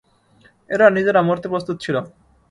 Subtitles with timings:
[0.69, 1.95] এরা নিজেরা মরতে প্রস্তুত ছিল।